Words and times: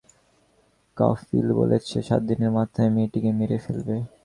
কফিল 0.97 1.47
বলেছে, 1.59 1.95
সাতদিনের 2.07 2.51
মাথায় 2.57 2.91
মেয়েটিকে 2.95 3.31
মেরে 3.39 3.57
ফেলবে। 3.65 3.95